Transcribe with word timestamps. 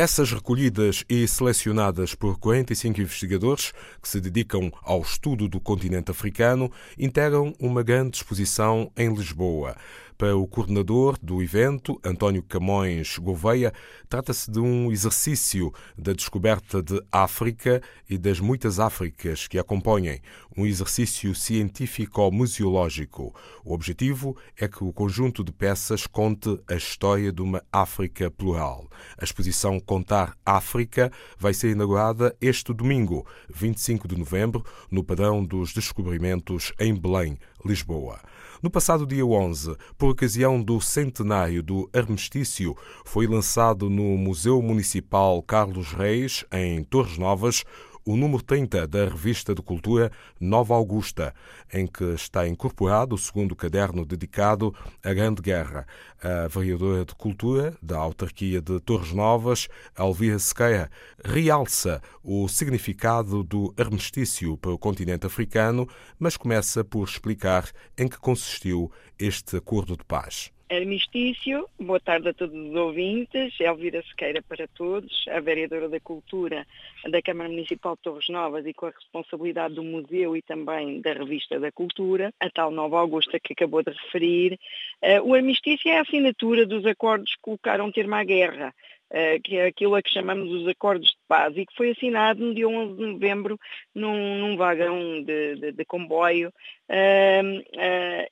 Peças 0.00 0.32
recolhidas 0.32 1.04
e 1.10 1.28
selecionadas 1.28 2.14
por 2.14 2.38
45 2.38 3.02
investigadores 3.02 3.70
que 4.00 4.08
se 4.08 4.18
dedicam 4.18 4.72
ao 4.82 5.02
estudo 5.02 5.46
do 5.46 5.60
continente 5.60 6.10
africano 6.10 6.72
integram 6.98 7.52
uma 7.60 7.82
grande 7.82 8.16
exposição 8.16 8.90
em 8.96 9.12
Lisboa. 9.12 9.76
Para 10.20 10.36
o 10.36 10.46
coordenador 10.46 11.16
do 11.22 11.42
evento, 11.42 11.98
António 12.04 12.42
Camões 12.42 13.16
Gouveia, 13.16 13.72
trata-se 14.06 14.50
de 14.50 14.60
um 14.60 14.92
exercício 14.92 15.72
da 15.96 16.12
descoberta 16.12 16.82
de 16.82 17.02
África 17.10 17.80
e 18.06 18.18
das 18.18 18.38
muitas 18.38 18.78
Áfricas 18.78 19.48
que 19.48 19.56
a 19.56 19.62
acompanhem, 19.62 20.20
um 20.54 20.66
exercício 20.66 21.34
científico-museológico. 21.34 23.34
O 23.64 23.72
objetivo 23.72 24.36
é 24.58 24.68
que 24.68 24.84
o 24.84 24.92
conjunto 24.92 25.42
de 25.42 25.52
peças 25.52 26.06
conte 26.06 26.60
a 26.68 26.74
história 26.74 27.32
de 27.32 27.40
uma 27.40 27.64
África 27.72 28.30
plural. 28.30 28.90
A 29.16 29.24
exposição 29.24 29.80
Contar 29.80 30.36
África 30.44 31.10
vai 31.38 31.54
ser 31.54 31.70
inaugurada 31.70 32.36
este 32.42 32.74
domingo, 32.74 33.26
25 33.48 34.06
de 34.06 34.18
novembro, 34.18 34.62
no 34.90 35.02
Padrão 35.02 35.42
dos 35.42 35.72
Descobrimentos 35.72 36.74
em 36.78 36.94
Belém, 36.94 37.38
Lisboa. 37.64 38.20
No 38.62 38.68
passado 38.68 39.06
dia 39.06 39.24
11, 39.24 39.74
por 39.96 40.10
ocasião 40.10 40.62
do 40.62 40.82
centenário 40.82 41.62
do 41.62 41.88
armistício, 41.94 42.76
foi 43.06 43.26
lançado 43.26 43.88
no 43.88 44.18
Museu 44.18 44.60
Municipal 44.60 45.42
Carlos 45.42 45.94
Reis, 45.94 46.44
em 46.52 46.84
Torres 46.84 47.16
Novas, 47.16 47.64
o 48.04 48.16
número 48.16 48.42
30 48.42 48.86
da 48.86 49.04
revista 49.04 49.54
de 49.54 49.62
cultura 49.62 50.10
Nova 50.38 50.74
Augusta, 50.74 51.34
em 51.72 51.86
que 51.86 52.04
está 52.14 52.46
incorporado 52.46 53.14
o 53.14 53.18
segundo 53.18 53.54
caderno 53.54 54.04
dedicado 54.04 54.74
à 55.02 55.12
Grande 55.12 55.42
Guerra. 55.42 55.86
A 56.22 56.48
vereadora 56.48 57.04
de 57.04 57.14
cultura 57.14 57.74
da 57.82 57.98
autarquia 57.98 58.60
de 58.60 58.78
Torres 58.80 59.12
Novas, 59.12 59.68
Alvia 59.96 60.38
Sequeira, 60.38 60.90
realça 61.24 62.02
o 62.22 62.46
significado 62.48 63.42
do 63.42 63.74
armistício 63.76 64.56
para 64.56 64.72
o 64.72 64.78
continente 64.78 65.26
africano, 65.26 65.88
mas 66.18 66.36
começa 66.36 66.84
por 66.84 67.08
explicar 67.08 67.70
em 67.96 68.08
que 68.08 68.18
consistiu 68.18 68.90
este 69.18 69.56
acordo 69.56 69.96
de 69.96 70.04
paz. 70.04 70.50
Armistício, 70.70 71.68
boa 71.80 71.98
tarde 71.98 72.28
a 72.28 72.32
todos 72.32 72.54
os 72.54 72.76
ouvintes, 72.76 73.58
Elvira 73.58 74.00
Sequeira 74.02 74.40
para 74.40 74.68
todos, 74.68 75.24
a 75.28 75.40
vereadora 75.40 75.88
da 75.88 75.98
Cultura 75.98 76.64
da 77.10 77.20
Câmara 77.20 77.48
Municipal 77.48 77.96
de 77.96 78.02
Torres 78.02 78.28
Novas 78.28 78.64
e 78.64 78.72
com 78.72 78.86
a 78.86 78.90
responsabilidade 78.90 79.74
do 79.74 79.82
museu 79.82 80.36
e 80.36 80.42
também 80.42 81.00
da 81.00 81.12
Revista 81.12 81.58
da 81.58 81.72
Cultura, 81.72 82.32
a 82.38 82.48
tal 82.50 82.70
Nova 82.70 83.00
Augusta 83.00 83.40
que 83.40 83.52
acabou 83.52 83.82
de 83.82 83.90
referir. 83.90 84.60
Uh, 85.02 85.28
o 85.28 85.34
armistício 85.34 85.90
é 85.90 85.98
a 85.98 86.02
assinatura 86.02 86.64
dos 86.64 86.86
acordos 86.86 87.34
que 87.34 87.42
colocaram 87.42 87.90
termo 87.90 88.14
à 88.14 88.22
guerra, 88.22 88.72
uh, 89.10 89.42
que 89.42 89.56
é 89.56 89.66
aquilo 89.66 89.96
a 89.96 90.02
que 90.02 90.10
chamamos 90.10 90.52
os 90.52 90.68
acordos 90.68 91.08
de 91.08 91.16
paz 91.26 91.56
e 91.56 91.66
que 91.66 91.74
foi 91.76 91.90
assinado 91.90 92.44
no 92.44 92.54
dia 92.54 92.68
11 92.68 92.96
de 92.96 93.06
novembro 93.06 93.58
num, 93.92 94.38
num 94.38 94.56
vagão 94.56 95.20
de, 95.24 95.56
de, 95.56 95.72
de 95.72 95.84
comboio 95.84 96.50
uh, 96.90 97.80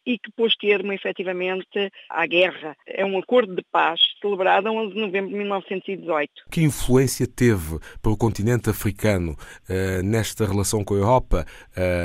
e 0.09 0.19
que 0.19 0.33
pôs 0.33 0.56
termo 0.56 0.91
efetivamente 0.95 1.92
à 2.09 2.27
guerra. 2.27 2.75
É 2.87 3.05
um 3.05 3.19
acordo 3.19 3.55
de 3.55 3.62
paz 3.70 4.01
celebrado 4.23 4.69
a 4.69 4.73
11 4.73 4.95
de 4.95 5.01
novembro 5.01 5.28
de 5.28 5.37
1918. 5.37 6.33
Que 6.51 6.62
influência 6.62 7.27
teve 7.27 7.78
para 8.01 8.11
o 8.11 8.17
continente 8.17 8.70
africano 8.70 9.33
uh, 9.33 10.03
nesta 10.03 10.47
relação 10.47 10.83
com 10.83 10.95
a 10.95 10.98
Europa 10.98 11.45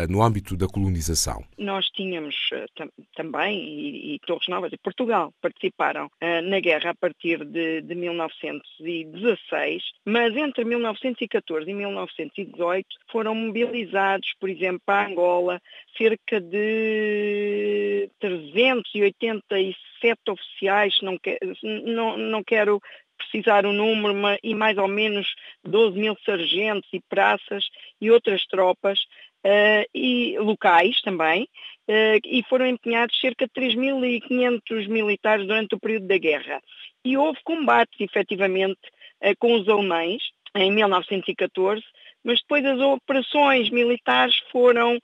no 0.09 0.21
âmbito 0.21 0.57
da 0.57 0.67
colonização? 0.67 1.45
Nós 1.57 1.87
tínhamos 1.87 2.35
tam 2.75 2.89
também, 3.15 3.57
e, 3.63 4.15
e, 4.15 4.19
Torres 4.19 4.47
Novas 4.49 4.73
e 4.73 4.77
Portugal 4.77 5.33
participaram 5.41 6.11
na 6.43 6.59
guerra 6.59 6.89
a 6.91 6.95
partir 6.95 7.43
de, 7.45 7.81
de 7.81 7.95
1916, 7.95 9.83
mas 10.05 10.35
entre 10.35 10.65
1914 10.65 11.69
e 11.69 11.73
1918 11.73 12.87
foram 13.11 13.33
mobilizados, 13.33 14.33
por 14.39 14.49
exemplo, 14.49 14.81
para 14.85 15.07
Angola, 15.07 15.59
cerca 15.97 16.39
de 16.41 17.92
387 18.19 20.19
oficiais, 20.29 20.99
não, 21.01 21.17
que, 21.17 21.39
não, 21.63 22.17
não 22.17 22.43
quero 22.43 22.79
precisar 23.17 23.65
o 23.65 23.73
número, 23.73 24.13
mas, 24.13 24.37
e 24.43 24.53
mais 24.53 24.77
ou 24.77 24.87
menos 24.87 25.27
12 25.63 25.97
mil 25.97 26.15
sargentos 26.25 26.89
e 26.93 27.01
praças 27.09 27.65
e 28.01 28.11
outras 28.11 28.45
tropas, 28.45 28.99
uh, 29.45 29.85
e 29.93 30.37
locais 30.39 30.99
também, 31.01 31.43
uh, 31.89 32.19
e 32.25 32.43
foram 32.49 32.67
empenhados 32.67 33.19
cerca 33.19 33.45
de 33.45 33.53
3.500 33.53 34.87
militares 34.87 35.45
durante 35.45 35.75
o 35.75 35.79
período 35.79 36.07
da 36.07 36.17
guerra. 36.17 36.61
E 37.03 37.17
houve 37.17 37.39
combates, 37.43 37.99
efetivamente, 37.99 38.79
uh, 39.23 39.35
com 39.39 39.53
os 39.53 39.67
alemães, 39.67 40.23
em 40.55 40.71
1914, 40.71 41.83
mas 42.23 42.39
depois 42.39 42.65
as 42.65 42.79
operações 42.79 43.69
militares 43.69 44.35
foram 44.51 44.99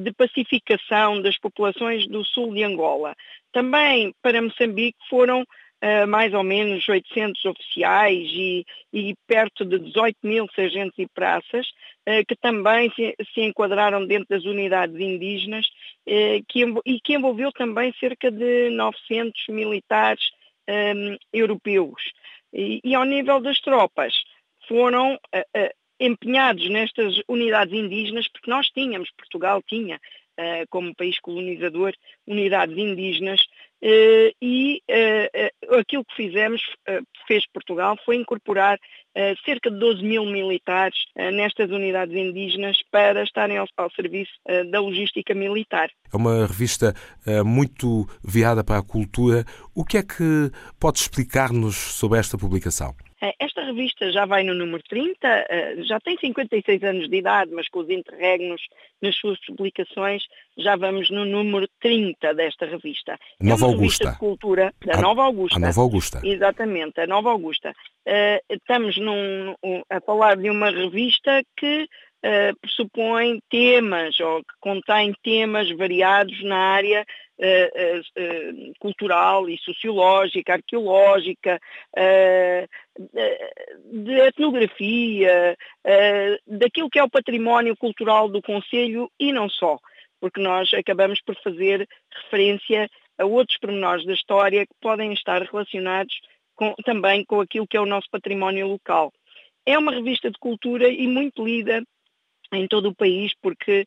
de 0.00 0.12
pacificação 0.12 1.22
das 1.22 1.38
populações 1.38 2.06
do 2.06 2.24
sul 2.24 2.52
de 2.52 2.62
Angola. 2.62 3.14
Também 3.52 4.14
para 4.20 4.42
Moçambique 4.42 4.98
foram 5.08 5.42
uh, 5.84 6.06
mais 6.06 6.32
ou 6.32 6.42
menos 6.42 6.88
800 6.88 7.44
oficiais 7.44 8.28
e, 8.32 8.64
e, 8.92 9.14
perto 9.26 9.64
de 9.64 9.78
18 9.78 10.16
mil 10.22 10.46
sargentos 10.54 10.98
e 10.98 11.06
praças, 11.06 11.66
uh, 12.08 12.24
que 12.26 12.36
também 12.36 12.90
se, 12.94 13.14
se, 13.32 13.42
enquadraram 13.42 14.06
dentro 14.06 14.26
das 14.28 14.44
unidades 14.44 14.98
indígenas 14.98 15.66
que, 16.48 16.64
e 16.84 17.00
que 17.00 17.14
envolveu 17.14 17.50
também 17.52 17.92
cerca 17.98 18.30
de 18.30 18.68
900 18.70 19.48
militares 19.48 20.22
um, 20.68 21.16
europeus. 21.32 22.12
E, 22.52 22.80
e 22.84 22.94
ao 22.94 23.04
nível 23.04 23.40
das 23.40 23.58
tropas, 23.60 24.12
foram 24.68 25.18
empenhados 25.98 26.68
nestas 26.68 27.20
unidades 27.28 27.74
indígenas, 27.74 28.28
porque 28.28 28.50
nós 28.50 28.68
tínhamos, 28.68 29.10
Portugal 29.16 29.62
tinha, 29.62 29.96
uh, 29.96 30.66
como 30.70 30.94
país 30.94 31.18
colonizador, 31.20 31.92
unidades 32.26 32.76
indígenas, 32.76 33.40
e 34.40 34.82
aquilo 35.78 36.06
que 36.06 36.14
fizemos, 36.16 36.62
fez 37.28 37.44
Portugal, 37.52 37.98
foi 38.02 38.16
incorporar 38.16 38.78
cerca 39.44 39.70
de 39.70 39.78
12 39.78 40.02
mil 40.02 40.24
militares 40.24 40.96
nestas 41.34 41.70
unidades 41.70 42.16
indígenas 42.16 42.78
para 42.90 43.22
estarem 43.22 43.58
ao, 43.58 43.66
ao 43.76 43.90
serviço 43.90 44.32
da 44.70 44.80
logística 44.80 45.34
militar. 45.34 45.90
É 46.10 46.16
uma 46.16 46.46
revista 46.46 46.94
muito 47.44 48.08
viada 48.26 48.64
para 48.64 48.78
a 48.78 48.82
cultura. 48.82 49.44
O 49.74 49.84
que 49.84 49.98
é 49.98 50.02
que 50.02 50.50
pode 50.80 51.00
explicar-nos 51.00 51.76
sobre 51.76 52.18
esta 52.18 52.38
publicação? 52.38 52.94
Eh, 53.64 53.70
esta 53.70 53.72
revista 53.72 54.12
já 54.12 54.26
vai 54.26 54.42
no 54.42 54.54
número 54.54 54.82
30, 54.88 55.26
eh, 55.26 55.76
já 55.84 55.98
tem 56.00 56.16
56 56.18 56.82
anos 56.82 57.08
de 57.08 57.16
idade, 57.16 57.50
mas 57.52 57.68
com 57.68 57.80
os 57.80 57.90
interregnos 57.90 58.60
nas 59.00 59.16
suas 59.16 59.38
publicações 59.46 60.22
já 60.56 60.76
vamos 60.76 61.10
no 61.10 61.24
número 61.24 61.66
30 61.80 62.34
desta 62.34 62.66
revista. 62.66 63.18
Nova 63.40 63.66
é 63.66 63.68
Augusta. 63.68 64.10
de 64.10 64.18
cultura 64.18 64.72
da 64.84 64.98
a, 64.98 65.00
Nova 65.00 65.24
Augusta. 65.24 65.56
A 65.56 65.60
Nova 65.60 65.80
Augusta. 65.80 66.20
Exatamente, 66.24 67.00
a 67.00 67.06
Nova 67.06 67.30
Augusta. 67.30 67.72
Uh, 68.06 68.38
estamos 68.50 68.96
num, 68.98 69.54
a 69.90 70.00
falar 70.00 70.36
de 70.36 70.50
uma 70.50 70.70
revista 70.70 71.42
que 71.56 71.84
uh, 71.84 72.60
pressupõe 72.60 73.40
temas 73.50 74.18
ou 74.20 74.40
que 74.40 74.54
contém 74.60 75.14
temas 75.22 75.70
variados 75.72 76.42
na 76.44 76.56
área 76.56 77.04
cultural 78.78 79.48
e 79.48 79.58
sociológica, 79.58 80.54
arqueológica, 80.54 81.60
de 83.92 84.12
etnografia, 84.12 85.56
daquilo 86.46 86.90
que 86.90 86.98
é 86.98 87.04
o 87.04 87.10
património 87.10 87.76
cultural 87.76 88.28
do 88.28 88.40
Conselho 88.40 89.10
e 89.18 89.32
não 89.32 89.48
só, 89.48 89.78
porque 90.20 90.40
nós 90.40 90.72
acabamos 90.74 91.20
por 91.22 91.36
fazer 91.42 91.88
referência 92.10 92.88
a 93.18 93.24
outros 93.24 93.58
pormenores 93.58 94.04
da 94.04 94.12
história 94.12 94.66
que 94.66 94.74
podem 94.80 95.12
estar 95.12 95.42
relacionados 95.42 96.20
com, 96.54 96.74
também 96.84 97.24
com 97.24 97.40
aquilo 97.40 97.66
que 97.66 97.76
é 97.76 97.80
o 97.80 97.86
nosso 97.86 98.08
património 98.10 98.66
local. 98.68 99.12
É 99.66 99.78
uma 99.78 99.92
revista 99.92 100.30
de 100.30 100.38
cultura 100.38 100.88
e 100.88 101.06
muito 101.06 101.44
lida 101.44 101.82
em 102.56 102.66
todo 102.66 102.88
o 102.88 102.94
país, 102.94 103.32
porque 103.40 103.86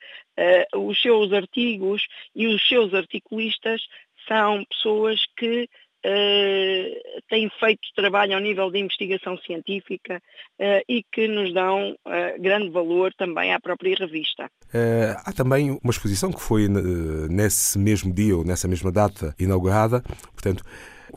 uh, 0.74 0.80
os 0.80 1.02
seus 1.02 1.32
artigos 1.34 2.06
e 2.36 2.48
os 2.48 2.68
seus 2.68 2.94
articulistas 2.94 3.82
são 4.28 4.64
pessoas 4.66 5.22
que 5.38 5.64
uh, 5.64 7.22
têm 7.30 7.50
feito 7.60 7.82
trabalho 7.96 8.36
ao 8.36 8.42
nível 8.42 8.70
de 8.70 8.80
investigação 8.80 9.38
científica 9.38 10.22
uh, 10.60 10.84
e 10.88 11.04
que 11.12 11.28
nos 11.28 11.54
dão 11.54 11.96
grande 12.40 12.70
valor 12.70 13.14
também 13.14 13.54
à 13.54 13.60
própria 13.60 13.96
revista. 13.96 14.50
há 15.26 15.34
também 15.34 15.72
uma 15.72 15.92
exposição 15.92 16.32
que 16.32 16.42
foi 16.42 16.68
nesse 17.30 17.78
mesmo 17.80 18.14
dia 18.14 18.36
ou 18.36 18.44
nessa 18.44 18.68
mesma 18.68 18.92
data 18.92 19.34
inaugurada, 19.40 20.02
portanto, 20.34 20.64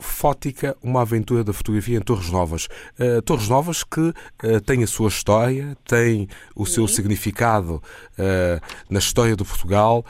Fótica, 0.01 0.75
uma 0.81 1.01
aventura 1.01 1.43
da 1.43 1.53
fotografia 1.53 1.97
em 1.97 2.01
Torres 2.01 2.29
Novas. 2.29 2.67
Uh, 2.99 3.21
Torres 3.21 3.47
Novas 3.47 3.83
que 3.83 3.99
uh, 3.99 4.61
tem 4.65 4.83
a 4.83 4.87
sua 4.87 5.07
história, 5.09 5.77
tem 5.85 6.27
o 6.55 6.65
seu 6.65 6.87
Sim. 6.87 6.95
significado 6.95 7.81
uh, 8.17 8.61
na 8.89 8.99
história 8.99 9.35
de 9.35 9.43
Portugal. 9.43 10.05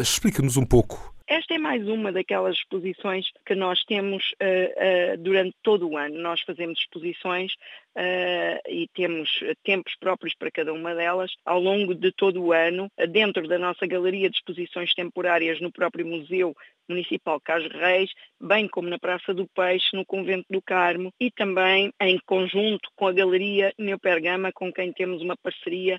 Explica-nos 0.00 0.56
um 0.56 0.64
pouco 0.64 1.11
esta 1.32 1.54
é 1.54 1.58
mais 1.58 1.88
uma 1.88 2.12
daquelas 2.12 2.56
exposições 2.56 3.24
que 3.46 3.54
nós 3.54 3.82
temos 3.84 4.22
uh, 4.32 5.14
uh, 5.14 5.18
durante 5.18 5.56
todo 5.62 5.88
o 5.88 5.96
ano. 5.96 6.18
Nós 6.18 6.42
fazemos 6.42 6.78
exposições 6.78 7.54
uh, 7.96 8.68
e 8.68 8.86
temos 8.94 9.30
tempos 9.64 9.94
próprios 9.98 10.34
para 10.34 10.50
cada 10.50 10.74
uma 10.74 10.94
delas 10.94 11.32
ao 11.46 11.58
longo 11.58 11.94
de 11.94 12.12
todo 12.12 12.42
o 12.42 12.52
ano, 12.52 12.90
dentro 13.08 13.48
da 13.48 13.58
nossa 13.58 13.86
galeria 13.86 14.28
de 14.28 14.36
exposições 14.36 14.92
temporárias 14.92 15.58
no 15.58 15.72
próprio 15.72 16.06
Museu 16.06 16.54
Municipal 16.86 17.40
Cas 17.40 17.66
Reis, 17.66 18.10
bem 18.38 18.68
como 18.68 18.90
na 18.90 18.98
Praça 18.98 19.32
do 19.32 19.46
Peixe, 19.54 19.96
no 19.96 20.04
Convento 20.04 20.44
do 20.50 20.60
Carmo 20.60 21.14
e 21.18 21.30
também 21.30 21.90
em 22.02 22.18
conjunto 22.26 22.90
com 22.94 23.06
a 23.06 23.12
Galeria 23.12 23.72
Neopergama, 23.78 24.52
com 24.52 24.70
quem 24.70 24.92
temos 24.92 25.22
uma 25.22 25.36
parceria 25.36 25.98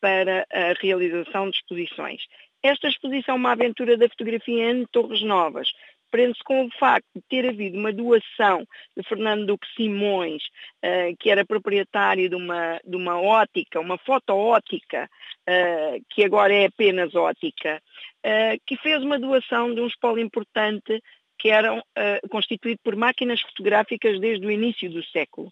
para 0.00 0.46
a 0.52 0.74
realização 0.80 1.50
de 1.50 1.56
exposições. 1.56 2.22
Esta 2.62 2.88
exposição, 2.88 3.36
uma 3.36 3.52
aventura 3.52 3.96
da 3.96 4.08
fotografia 4.08 4.70
em 4.70 4.84
Torres 4.86 5.22
Novas, 5.22 5.72
prende-se 6.10 6.42
com 6.44 6.66
o 6.66 6.70
facto 6.78 7.06
de 7.14 7.22
ter 7.28 7.48
havido 7.48 7.78
uma 7.78 7.92
doação 7.92 8.66
de 8.96 9.02
Fernando 9.08 9.46
Duque 9.46 9.66
Simões, 9.74 10.42
uh, 10.84 11.16
que 11.18 11.30
era 11.30 11.46
proprietário 11.46 12.28
de 12.28 12.34
uma, 12.34 12.80
de 12.84 12.96
uma 12.96 13.20
ótica, 13.20 13.80
uma 13.80 13.96
foto-ótica, 13.96 15.08
uh, 15.48 16.04
que 16.10 16.24
agora 16.24 16.52
é 16.52 16.66
apenas 16.66 17.14
ótica, 17.14 17.80
uh, 18.26 18.60
que 18.66 18.76
fez 18.76 19.02
uma 19.02 19.18
doação 19.18 19.74
de 19.74 19.80
um 19.80 19.86
espólio 19.86 20.22
importante 20.22 21.00
que 21.38 21.48
eram 21.48 21.82
constituído 22.28 22.78
por 22.84 22.94
máquinas 22.94 23.40
fotográficas 23.40 24.20
desde 24.20 24.46
o 24.46 24.50
início 24.50 24.90
do 24.90 25.02
século. 25.02 25.50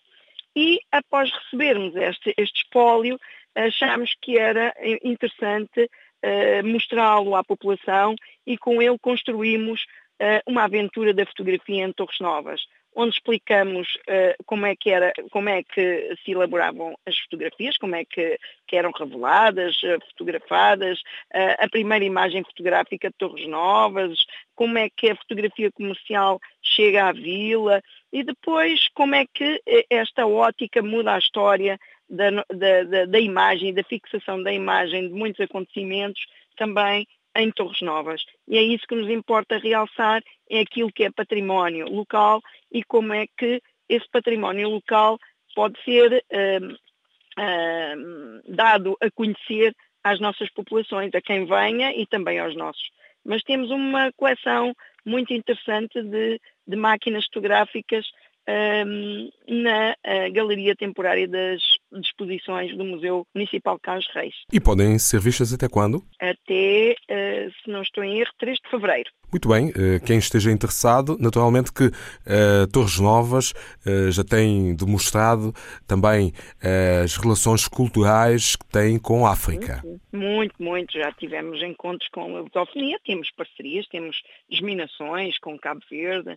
E 0.55 0.81
após 0.93 1.33
recebermos 1.33 1.97
este, 1.97 2.35
este 2.37 2.61
espólio, 2.61 3.19
achámos 3.55 4.15
que 4.21 4.37
era 4.37 4.75
interessante 5.03 5.89
uh, 6.25 6.67
mostrá-lo 6.67 7.35
à 7.35 7.45
população 7.45 8.15
e 8.47 8.57
com 8.57 8.81
ele 8.83 8.99
construímos 8.99 9.83
uh, 10.21 10.43
uma 10.47 10.65
aventura 10.65 11.13
da 11.15 11.27
fotografia 11.27 11.85
em 11.85 11.93
Torres 11.93 12.19
Novas, 12.21 12.63
onde 12.95 13.15
explicamos 13.15 13.95
uh, 14.09 14.45
como, 14.45 14.67
é 14.67 14.75
que 14.75 14.91
era, 14.91 15.13
como 15.31 15.49
é 15.49 15.63
que 15.63 16.17
se 16.25 16.33
elaboravam 16.33 16.97
as 17.07 17.17
fotografias, 17.19 17.77
como 17.77 17.95
é 17.95 18.05
que, 18.05 18.39
que 18.67 18.77
eram 18.77 18.91
reveladas, 18.91 19.77
fotografadas, 20.11 21.01
a 21.59 21.69
primeira 21.69 22.05
imagem 22.05 22.43
fotográfica 22.43 23.09
de 23.09 23.17
Torres 23.17 23.47
Novas, 23.47 24.19
como 24.57 24.79
é 24.79 24.89
que 24.91 25.11
a 25.11 25.17
fotografia 25.17 25.71
comercial 25.71 26.41
chega 26.61 27.09
à 27.09 27.13
vila 27.13 27.81
e 28.13 28.25
depois 28.25 28.89
como 28.95 29.15
é 29.15 29.25
que 29.33 29.63
esta 29.89 30.27
ótica 30.27 30.83
muda 30.83 31.15
a 31.15 31.19
história 31.19 31.79
da, 32.09 32.31
da, 32.31 33.05
da, 33.07 33.21
imagem, 33.21 33.75
da 33.75 33.83
fixação 33.83 34.43
da 34.43 34.53
imagem 34.53 35.09
de 35.09 35.15
muitos 35.15 35.41
acontecimentos 35.41 36.21
também 36.57 37.07
em 37.37 37.51
Torres 37.51 37.81
Novas. 37.83 38.25
E 38.47 38.57
é 38.57 38.63
isso 38.63 38.87
que 38.87 38.95
nos 38.95 39.11
importa 39.11 39.59
realçar, 39.59 40.23
é 40.51 40.61
aquilo 40.61 40.93
que 40.93 41.05
é 41.05 41.11
património 41.11 41.89
local 41.89 42.43
e 42.73 42.83
como 42.83 43.13
é 43.13 43.27
que 43.37 43.63
esse 43.89 44.09
património 44.11 44.69
local 44.69 45.19
pode 45.55 45.79
ser 45.83 46.25
hum, 46.33 46.77
hum, 47.39 48.41
dado 48.47 48.97
a 49.01 49.11
conhecer 49.11 49.75
às 50.03 50.21
nossas 50.21 50.51
populações, 50.51 51.15
a 51.15 51.21
quem 51.21 51.45
venha 51.45 51.93
e 51.95 52.07
também 52.07 52.39
aos 52.39 52.57
nossos. 52.57 52.91
Mas 53.25 53.43
temos 53.43 53.71
uma 53.71 54.13
coleção 54.13 54.75
muito 55.05 55.33
interessante 55.33 56.03
de, 56.03 56.41
de 56.67 56.77
máquinas 56.77 57.25
fotográficas 57.27 58.07
um, 58.87 59.31
na 59.47 59.93
uh, 59.93 60.33
Galeria 60.33 60.75
Temporária 60.75 61.29
das 61.29 61.63
Exposições 61.93 62.77
do 62.77 62.85
Museu 62.85 63.27
Municipal 63.35 63.79
Carlos 63.81 64.07
Reis. 64.15 64.35
E 64.53 64.61
podem 64.61 64.99
ser 64.99 65.21
vistas 65.21 65.53
até 65.53 65.69
quando? 65.69 66.03
Até, 66.21 66.95
uh, 67.11 67.53
se 67.63 67.71
não 67.71 67.83
estou 67.83 68.05
em 68.05 68.21
erro, 68.21 68.31
3 68.39 68.59
de 68.59 68.71
fevereiro. 68.71 69.11
Muito 69.31 69.47
bem, 69.47 69.69
eh, 69.69 70.01
quem 70.01 70.17
esteja 70.17 70.51
interessado, 70.51 71.19
naturalmente 71.21 71.71
que 71.71 71.85
uh, 71.85 72.67
Torres 72.73 72.99
Novas 72.99 73.53
uh, 73.87 74.11
já 74.11 74.25
tem 74.25 74.75
demonstrado 74.75 75.53
também 75.87 76.29
uh, 76.29 77.05
as 77.05 77.15
relações 77.19 77.69
culturais 77.69 78.57
que 78.57 78.65
tem 78.67 78.99
com 78.99 79.27
a 79.27 79.33
África. 79.33 79.83
Muito, 80.11 80.55
muito. 80.59 80.95
Já 80.95 81.13
tivemos 81.13 81.63
encontros 81.63 82.09
com 82.09 82.39
a 82.39 82.41
lusofonia, 82.41 82.99
temos 83.05 83.31
parcerias, 83.33 83.87
temos 83.89 84.17
desminações 84.51 85.39
com 85.39 85.59
Cabo 85.59 85.83
Verde, 85.91 86.35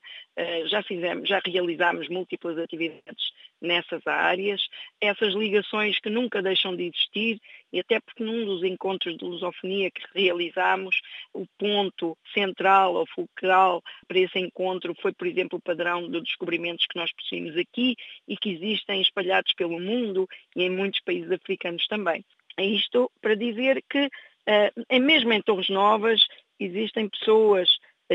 já 0.70 0.84
fizemos, 0.84 1.30
já 1.30 1.40
realizámos 1.46 2.10
múltiplas 2.10 2.58
atividades 2.58 3.32
nessas 3.62 4.06
áreas, 4.06 4.62
essas 5.00 5.34
ligações 5.34 6.00
que 6.00 6.10
nunca 6.10 6.42
deixam 6.42 6.76
de 6.76 6.88
existir 6.88 7.40
e 7.72 7.80
até 7.80 8.00
porque 8.00 8.24
num 8.24 8.46
dos 8.46 8.64
encontros 8.64 9.18
de 9.18 9.24
lusofonia 9.24 9.92
que 9.92 10.02
realizámos, 10.14 11.00
o 11.34 11.46
ponto 11.58 12.18
central 12.34 12.96
ou 12.96 13.06
fulcral 13.08 13.82
para 14.08 14.20
esse 14.20 14.40
encontro 14.40 14.94
foi, 15.02 15.14
por 15.14 15.28
exemplo, 15.28 15.58
o 15.58 15.62
padrão 15.62 16.10
de 16.10 16.22
descobrimentos 16.22 16.86
que 16.88 17.00
nós 17.00 17.12
possuímos 17.14 17.56
aqui 17.58 17.96
e 18.28 18.36
que 18.38 18.52
existem 18.52 19.02
espalhados 19.02 19.54
pelo 19.54 19.80
mundo 19.80 20.28
e 20.56 20.64
em 20.64 20.70
muitos 20.70 21.00
países 21.02 21.32
africanos 21.32 21.86
também. 21.88 22.24
É 22.58 22.66
isto 22.66 23.10
para 23.22 23.36
dizer 23.36 23.84
que, 23.90 24.06
uh, 24.06 25.02
mesmo 25.02 25.32
em 25.34 25.42
Torres 25.42 25.70
Novas, 25.70 26.22
existem 26.60 27.10
pessoas 27.10 27.70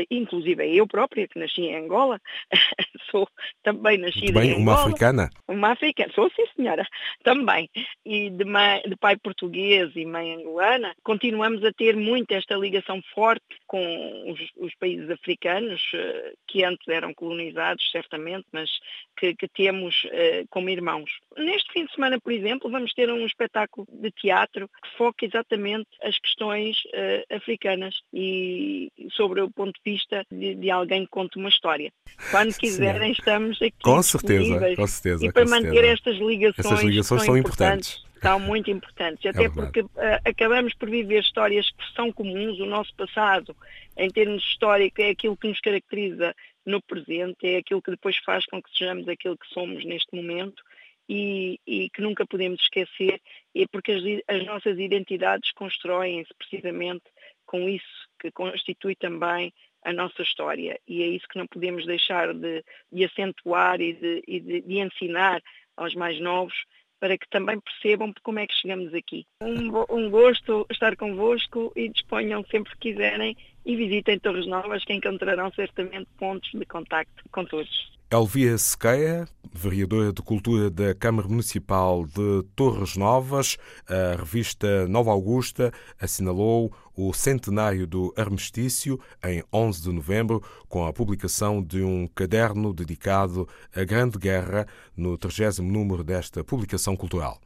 inclusive 0.09 0.75
eu 0.75 0.87
própria, 0.87 1.27
que 1.27 1.39
nasci 1.39 1.61
em 1.61 1.75
Angola, 1.75 2.19
sou 3.11 3.27
também 3.63 3.97
nascida 3.97 4.39
bem, 4.39 4.51
em 4.51 4.61
Angola. 4.61 4.77
Uma 4.77 4.83
africana? 4.83 5.29
Uma 5.47 5.71
africana, 5.71 6.11
sou 6.13 6.29
sim 6.35 6.45
senhora, 6.55 6.85
também. 7.23 7.69
E 8.05 8.29
de, 8.29 8.45
mãe, 8.45 8.81
de 8.87 8.95
pai 8.95 9.17
português 9.17 9.91
e 9.95 10.05
mãe 10.05 10.33
angolana, 10.33 10.93
continuamos 11.03 11.63
a 11.63 11.71
ter 11.71 11.95
muito 11.95 12.31
esta 12.31 12.55
ligação 12.55 13.01
forte 13.13 13.45
com 13.67 14.31
os, 14.31 14.39
os 14.57 14.73
países 14.75 15.09
africanos, 15.09 15.81
eh, 15.93 16.33
que 16.47 16.63
antes 16.63 16.87
eram 16.87 17.13
colonizados, 17.13 17.83
certamente, 17.91 18.45
mas 18.51 18.69
que, 19.17 19.35
que 19.35 19.47
temos 19.47 20.03
uh, 20.05 20.47
como 20.49 20.69
irmãos. 20.69 21.09
Neste 21.37 21.71
fim 21.73 21.85
de 21.85 21.93
semana, 21.93 22.19
por 22.19 22.31
exemplo, 22.31 22.71
vamos 22.71 22.93
ter 22.93 23.11
um 23.11 23.25
espetáculo 23.25 23.87
de 23.91 24.11
teatro 24.11 24.67
que 24.67 24.97
foca 24.97 25.25
exatamente 25.25 25.89
as 26.01 26.17
questões 26.19 26.77
uh, 26.85 27.35
africanas 27.35 27.95
e 28.13 28.91
sobre 29.11 29.41
o 29.41 29.51
ponto 29.51 29.73
de 29.83 29.91
vista 29.91 30.25
de, 30.31 30.55
de 30.55 30.71
alguém 30.71 31.03
que 31.03 31.11
conta 31.11 31.37
uma 31.37 31.49
história. 31.49 31.91
Quando 32.31 32.55
quiserem, 32.55 33.13
Sim. 33.13 33.19
estamos 33.19 33.61
aqui. 33.61 33.75
Com 33.83 34.01
certeza, 34.01 34.75
com 34.75 34.87
certeza. 34.87 35.25
E 35.25 35.31
para 35.31 35.45
manter 35.45 35.73
certeza. 35.73 35.93
estas 35.93 36.17
ligações, 36.17 36.65
Essas 36.65 36.83
ligações 36.83 37.21
são, 37.21 37.25
são 37.33 37.37
importantes. 37.37 37.89
importantes 37.89 38.06
são 38.21 38.39
muito 38.39 38.69
importantes, 38.71 39.25
é 39.25 39.29
até 39.29 39.45
é 39.45 39.49
porque 39.49 39.81
uh, 39.81 39.89
acabamos 40.25 40.73
por 40.73 40.89
viver 40.89 41.21
histórias 41.21 41.69
que 41.71 41.93
são 41.95 42.11
comuns, 42.11 42.59
o 42.59 42.65
nosso 42.65 42.93
passado, 42.95 43.55
em 43.97 44.09
termos 44.09 44.43
históricos, 44.43 45.03
é 45.03 45.09
aquilo 45.09 45.37
que 45.37 45.47
nos 45.47 45.59
caracteriza 45.59 46.35
no 46.65 46.81
presente, 46.81 47.47
é 47.47 47.57
aquilo 47.57 47.81
que 47.81 47.91
depois 47.91 48.17
faz 48.17 48.45
com 48.45 48.61
que 48.61 48.69
sejamos 48.77 49.07
aquilo 49.07 49.37
que 49.37 49.47
somos 49.47 49.83
neste 49.85 50.15
momento 50.15 50.61
e, 51.09 51.59
e 51.65 51.89
que 51.89 52.01
nunca 52.01 52.25
podemos 52.25 52.61
esquecer, 52.61 53.21
é 53.55 53.65
porque 53.71 53.93
as, 53.93 54.03
as 54.27 54.45
nossas 54.45 54.77
identidades 54.77 55.51
constroem-se 55.53 56.33
precisamente 56.37 57.05
com 57.45 57.69
isso 57.69 58.07
que 58.19 58.29
constitui 58.31 58.95
também 58.95 59.53
a 59.83 59.93
nossa 59.93 60.21
história. 60.21 60.77
E 60.85 61.01
é 61.01 61.07
isso 61.07 61.27
que 61.29 61.37
não 61.37 61.47
podemos 61.47 61.85
deixar 61.85 62.33
de, 62.33 62.63
de 62.91 63.05
acentuar 63.05 63.79
e, 63.79 63.93
de, 63.93 64.23
e 64.27 64.39
de, 64.39 64.61
de 64.61 64.79
ensinar 64.79 65.41
aos 65.77 65.95
mais 65.95 66.19
novos 66.19 66.55
para 66.99 67.17
que 67.17 67.29
também 67.29 67.59
percebam 67.59 68.13
como 68.23 68.39
é 68.39 68.47
que 68.47 68.55
chegamos 68.55 68.93
aqui. 68.93 69.25
Um, 69.41 69.71
um 69.89 70.09
gosto 70.09 70.65
estar 70.69 70.95
convosco 70.95 71.71
e 71.75 71.89
disponham 71.89 72.43
sempre 72.45 72.71
que 72.73 72.91
quiserem 72.91 73.35
e 73.65 73.75
visitem 73.75 74.19
Torres 74.19 74.47
Novas 74.47 74.83
que 74.83 74.93
encontrarão 74.93 75.51
certamente 75.51 76.07
pontos 76.17 76.49
de 76.51 76.65
contacto 76.65 77.23
com 77.31 77.45
todos. 77.45 77.96
Elvia 78.09 78.57
Sequeia, 78.57 79.27
vereadora 79.53 80.13
de 80.13 80.21
Cultura 80.21 80.69
da 80.69 80.95
Câmara 80.95 81.27
Municipal 81.27 82.05
de 82.05 82.41
Torres 82.55 82.95
Novas, 82.95 83.57
a 83.85 84.15
revista 84.15 84.87
Nova 84.87 85.11
Augusta 85.11 85.73
assinalou 85.99 86.71
o 86.95 87.11
centenário 87.11 87.85
do 87.85 88.13
armistício 88.15 88.97
em 89.25 89.43
11 89.53 89.81
de 89.81 89.91
novembro, 89.91 90.41
com 90.69 90.85
a 90.85 90.93
publicação 90.93 91.61
de 91.61 91.83
um 91.83 92.07
caderno 92.07 92.73
dedicado 92.73 93.45
à 93.75 93.83
Grande 93.83 94.17
Guerra 94.17 94.65
no 94.95 95.17
30 95.17 95.61
número 95.61 96.01
desta 96.01 96.45
publicação 96.45 96.95
cultural. 96.95 97.41